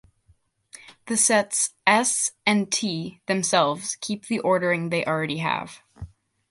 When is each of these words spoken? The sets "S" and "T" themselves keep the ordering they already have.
The 1.05 1.15
sets 1.15 1.75
"S" 1.85 2.31
and 2.43 2.71
"T" 2.71 3.19
themselves 3.27 3.97
keep 4.01 4.25
the 4.25 4.39
ordering 4.39 4.89
they 4.89 5.05
already 5.05 5.37
have. 5.37 5.83